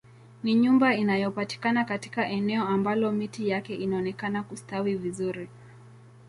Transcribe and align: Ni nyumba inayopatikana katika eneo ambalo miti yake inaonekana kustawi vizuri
Ni 0.43 0.55
nyumba 0.55 0.95
inayopatikana 0.95 1.85
katika 1.85 2.29
eneo 2.29 2.63
ambalo 2.67 3.11
miti 3.11 3.49
yake 3.49 3.75
inaonekana 3.75 4.43
kustawi 4.43 4.95
vizuri 4.95 5.49